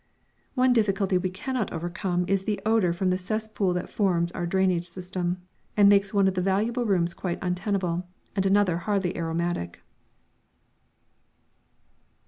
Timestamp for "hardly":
8.89-9.15